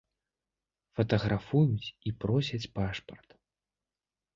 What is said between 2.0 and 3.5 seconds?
і просяць пашпарт.